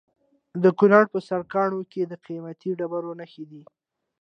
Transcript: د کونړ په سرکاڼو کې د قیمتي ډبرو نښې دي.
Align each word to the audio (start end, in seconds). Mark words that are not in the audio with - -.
د 0.63 0.65
کونړ 0.77 1.03
په 1.13 1.19
سرکاڼو 1.29 1.81
کې 1.91 2.01
د 2.05 2.13
قیمتي 2.25 2.71
ډبرو 2.79 3.11
نښې 3.19 3.45
دي. 3.51 3.63